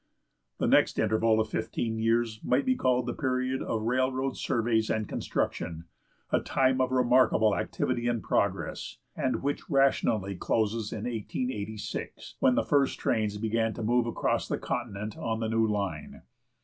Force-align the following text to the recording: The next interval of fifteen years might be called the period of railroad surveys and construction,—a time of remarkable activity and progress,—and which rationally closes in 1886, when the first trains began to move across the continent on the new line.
The 0.57 0.65
next 0.65 0.97
interval 0.97 1.39
of 1.39 1.47
fifteen 1.47 1.99
years 1.99 2.39
might 2.43 2.65
be 2.65 2.73
called 2.75 3.05
the 3.05 3.13
period 3.13 3.61
of 3.61 3.83
railroad 3.83 4.35
surveys 4.35 4.89
and 4.89 5.07
construction,—a 5.07 6.39
time 6.39 6.81
of 6.81 6.91
remarkable 6.91 7.55
activity 7.55 8.07
and 8.07 8.23
progress,—and 8.23 9.43
which 9.43 9.69
rationally 9.69 10.35
closes 10.35 10.91
in 10.91 11.03
1886, 11.03 12.37
when 12.39 12.55
the 12.55 12.63
first 12.63 12.99
trains 12.99 13.37
began 13.37 13.75
to 13.75 13.83
move 13.83 14.07
across 14.07 14.47
the 14.47 14.57
continent 14.57 15.17
on 15.19 15.39
the 15.39 15.49
new 15.49 15.67
line. 15.67 16.23